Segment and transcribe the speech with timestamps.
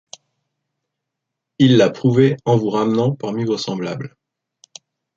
[1.59, 4.17] Il l’a prouvé en vous ramenant parmi vos semblables.